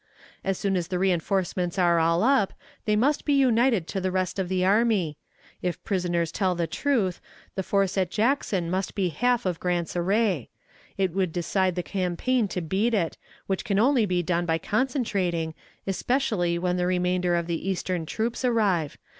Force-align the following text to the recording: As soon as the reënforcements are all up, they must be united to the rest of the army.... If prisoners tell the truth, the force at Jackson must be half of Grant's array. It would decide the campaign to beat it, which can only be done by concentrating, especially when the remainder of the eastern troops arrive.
As 0.43 0.57
soon 0.57 0.75
as 0.75 0.87
the 0.87 0.95
reënforcements 0.97 1.77
are 1.77 1.99
all 1.99 2.23
up, 2.23 2.53
they 2.85 2.95
must 2.95 3.23
be 3.23 3.33
united 3.35 3.85
to 3.89 4.01
the 4.01 4.09
rest 4.09 4.39
of 4.39 4.49
the 4.49 4.65
army.... 4.65 5.15
If 5.61 5.83
prisoners 5.83 6.31
tell 6.31 6.55
the 6.55 6.65
truth, 6.65 7.21
the 7.53 7.61
force 7.61 7.95
at 7.99 8.09
Jackson 8.09 8.71
must 8.71 8.95
be 8.95 9.09
half 9.09 9.45
of 9.45 9.59
Grant's 9.59 9.95
array. 9.95 10.49
It 10.97 11.11
would 11.13 11.31
decide 11.31 11.75
the 11.75 11.83
campaign 11.83 12.47
to 12.47 12.61
beat 12.61 12.95
it, 12.95 13.17
which 13.45 13.63
can 13.63 13.77
only 13.77 14.07
be 14.07 14.23
done 14.23 14.47
by 14.47 14.57
concentrating, 14.57 15.53
especially 15.85 16.57
when 16.57 16.77
the 16.77 16.87
remainder 16.87 17.35
of 17.35 17.45
the 17.45 17.69
eastern 17.69 18.07
troops 18.07 18.43
arrive. 18.43 18.97